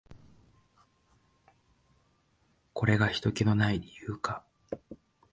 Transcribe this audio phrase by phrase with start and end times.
[2.73, 4.43] これがひとけの無い理由か。